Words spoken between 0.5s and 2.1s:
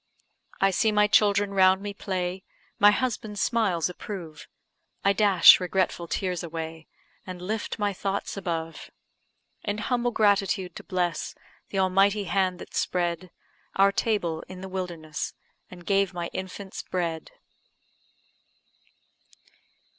I see my children round me